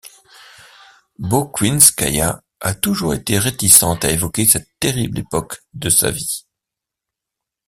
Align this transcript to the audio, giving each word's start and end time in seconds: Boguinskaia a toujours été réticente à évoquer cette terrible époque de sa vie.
Boguinskaia 1.19 2.41
a 2.59 2.73
toujours 2.73 3.13
été 3.13 3.37
réticente 3.37 4.03
à 4.03 4.09
évoquer 4.09 4.47
cette 4.47 4.67
terrible 4.79 5.19
époque 5.19 5.61
de 5.75 5.91
sa 5.91 6.09
vie. 6.09 6.47